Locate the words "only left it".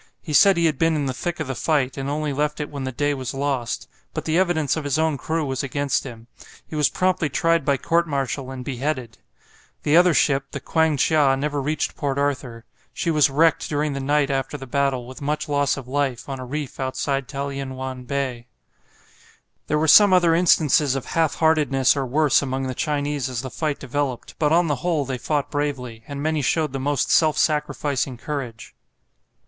2.09-2.71